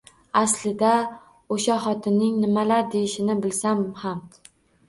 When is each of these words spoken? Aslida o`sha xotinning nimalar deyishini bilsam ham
Aslida 0.39 0.93
o`sha 1.57 1.77
xotinning 1.83 2.39
nimalar 2.47 2.85
deyishini 2.97 3.37
bilsam 3.47 3.85
ham 4.07 4.27